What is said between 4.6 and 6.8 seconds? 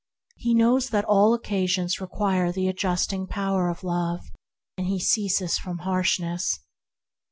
and he ceases from harshness.